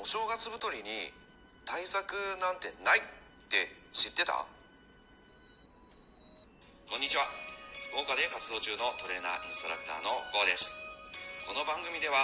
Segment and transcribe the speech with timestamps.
[0.00, 1.12] お正月太りに
[1.68, 4.32] 対策なんてないって知ってた？
[6.88, 7.28] こんにちは。
[7.92, 10.80] 福岡で活動中のトレーナーインストラクターの GO です。
[11.44, 12.16] この番組では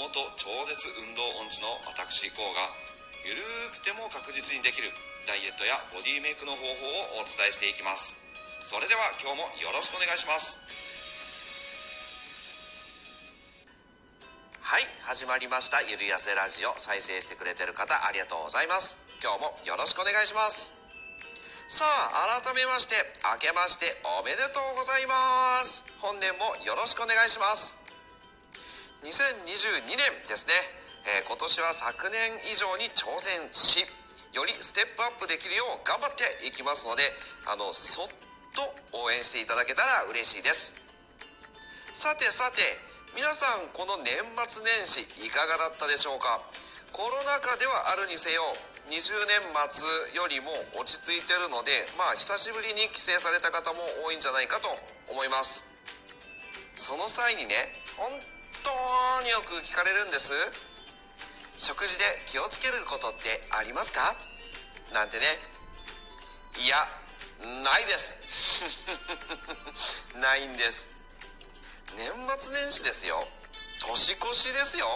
[0.00, 2.72] 元超絶運動音痴の私 GO が
[3.28, 4.88] ゆるくても確実にできる
[5.28, 8.16] ダイエットやボディメイクの方法をお伝えしていきます。
[8.64, 10.63] それでは今日もよろしくお願いします。
[15.14, 16.74] 始まりましたゆるやせラジオ。
[16.74, 18.98] 再生してくれてる方ありがとうございます。
[19.22, 20.74] 今日もよろしくお願いします。
[21.70, 23.86] さあ改めまして明けまして
[24.18, 25.86] おめでとうございます。
[26.02, 27.78] 本年もよろしくお願いします。
[29.06, 30.58] 2022年ですね、
[31.22, 32.18] えー、今年は昨年
[32.50, 33.86] 以上に挑戦し
[34.34, 37.06] よりステップアップできるよう頑張っていきますので
[37.46, 38.10] あのそっ
[38.90, 40.74] と応援していただけたら嬉しいです。
[41.94, 42.58] さてさて
[43.14, 44.10] 皆さんこの年
[44.50, 46.42] 末年始いかがだったでしょうか？
[46.90, 48.42] コロナ禍ではあるにせよ
[48.90, 49.38] 20年
[49.70, 54.66] 末よりも落ち着いてるのでまあ久しぶりに帰省された方も多いんじゃないかと
[55.10, 55.62] 思います。
[56.74, 57.54] その際にね
[57.96, 58.10] 本
[58.66, 60.34] 当によく聞かれるんです。
[61.56, 64.02] 食事で気をつけることってありますか？
[64.92, 65.24] なんてね。
[66.58, 66.82] いや
[67.62, 68.86] ないです。
[70.18, 71.03] ないんです。
[71.96, 73.16] 年末年始ですよ。
[73.86, 74.86] 年越しですよ。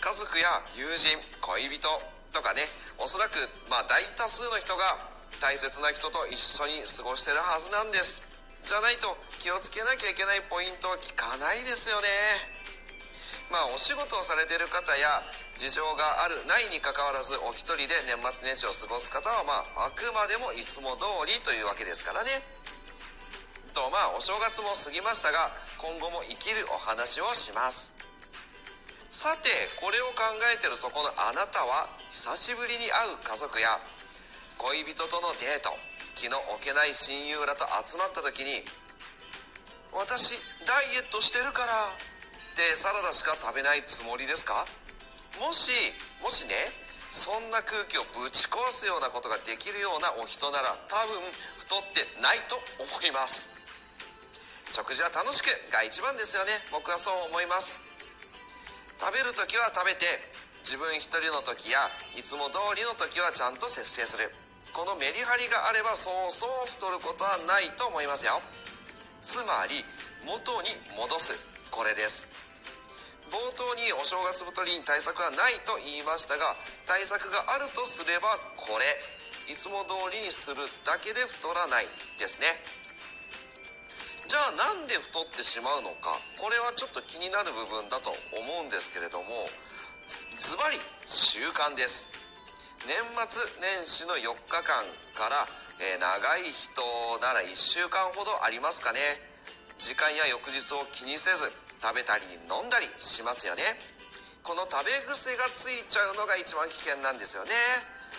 [0.00, 1.88] 家族や友人恋人
[2.32, 2.60] とかね
[2.98, 3.40] おそらく
[3.70, 4.84] まあ大多数の人が
[5.40, 8.22] 大切な人と一緒に過ごしてるはずなんです。
[8.66, 12.08] じゃないと気をつけなきゃいけないポイントを聞かないですよね。
[13.50, 15.22] まあお仕事をされてる方や
[15.56, 22.30] 事情があるないにかかわらずお一人で年末年始を過ごす方はまああくまでもいつも通りというわけですからね。
[23.76, 27.92] とまあお正月も過ぎましたが今後も生きるお話をします。
[29.12, 29.48] さて
[29.84, 30.24] これを考
[30.56, 33.68] えてるそこのあなたは久しぶりに会う家族や
[34.56, 35.72] 恋人とのデート
[36.16, 38.64] 気の置けない親友らと集まった時に
[39.92, 44.56] 私ダイエットしてるからってサラダしか食べないつもりですか？
[45.40, 45.72] もし
[46.20, 46.56] もしね
[47.12, 51.20] そんな空気をぶち壊すようなことができるようなお人なら多分
[51.60, 53.52] 太ってないと思います。
[54.66, 56.50] 食事は楽しくが一番ですよね。
[56.74, 57.78] 僕はそう思います。
[58.98, 60.06] 食べる時は食べて
[60.66, 61.78] 自分一人の時や
[62.18, 64.26] いつも通りの時はちゃんと節制する。
[64.74, 68.42] このメリハリがあればそうそう太ることはないと思いますよ。
[69.22, 69.78] つまり
[70.26, 71.38] 元に戻す。
[71.70, 72.26] これです。
[73.30, 76.42] 冒頭にお正月太りに対策はないと言いましたが
[76.86, 78.84] 対策があるとすればこれ。
[79.46, 81.86] いつも通りにするだけで太らない
[82.18, 82.50] ですね。
[84.26, 86.10] じゃあなんで太ってしまうのか
[86.42, 89.26] これはちょっと気になる部分だと思うんですけれども
[90.36, 90.76] ズバリ
[91.08, 92.12] 習慣です。
[92.84, 92.92] 年
[93.24, 94.84] 末年始の4日間
[95.16, 95.40] から、
[95.80, 96.84] えー、長い人
[97.24, 99.00] なら1週間ほどありますかね。
[99.80, 101.48] 時間や翌日を気にせず
[101.80, 103.64] 食べたり飲んだりしますよね。
[104.44, 107.50] この食べ癖がついちゃうのが一番危険なんですよね。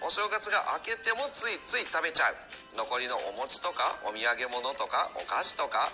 [0.00, 2.57] お正月が明けてもついつい食べちゃう。
[2.78, 5.90] 残りのお餅とかお土産物とかお菓子とか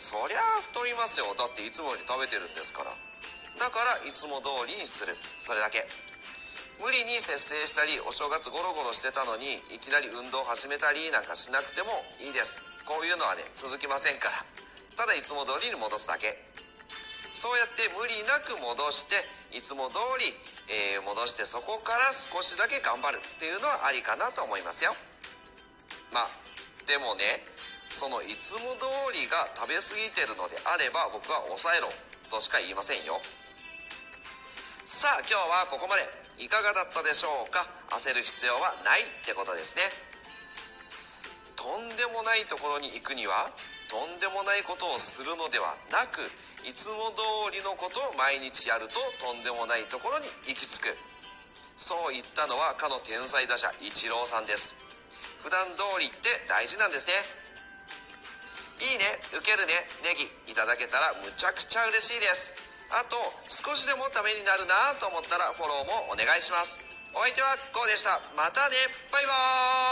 [0.00, 1.28] そりゃあ太りますよ。
[1.36, 2.88] だっていつもより食べてるんですから。
[2.88, 5.12] だからいつも通りにする。
[5.40, 5.84] それだけ。
[6.80, 11.88] 無理に節制したりお正月ゴロゴロしてたのにいきなり運動始めたりなんかしなくても
[12.20, 12.64] いいです。
[12.84, 14.40] こういうのはね続きませんから。
[14.96, 16.32] ただいつも通りに戻すだけ。
[17.32, 19.16] そうやって無理なく戻して
[19.56, 20.28] いつも通り、
[20.96, 24.96] えー、戻してそこから少しだけ頑張るっていうのはありかなと思いますよ。
[26.16, 26.32] まあ
[26.88, 27.44] でもね
[27.92, 31.92] そのいつも通りが食べ過ぎてるのであれば僕は抑えろ。
[32.32, 33.20] としか言いませんよ。
[34.82, 36.26] さあ今日はここまで。
[36.36, 37.64] いかがだったでしょうか？
[37.96, 39.84] 焦る必要はないってことですね。
[41.56, 43.32] とんでもないところに行くには
[43.88, 46.20] とんでもないことをするのではなく
[46.68, 50.98] いつも通りのことを毎日やるととんでもないところに行き着く。
[51.76, 54.95] そう言ったのはかの天才打者イチローさんです。
[55.46, 57.14] 普段通りって大事なんですね。
[58.82, 62.50] いいね受けるねネギいただけたらむちゃくちゃ嬉しいです。
[62.90, 63.14] あと
[63.46, 66.82] 少しでもためになるなと思ったらフォローもお願いします。
[67.14, 68.18] お相手はこうでした。
[68.34, 68.74] またね。
[69.14, 69.85] バイバーイ。